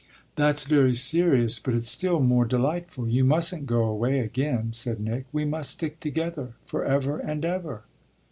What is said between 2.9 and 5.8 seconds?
You mustn't go away again," said Nick. "We must